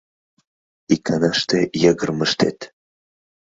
[0.93, 2.59] Иканаште йыгырым ыштет.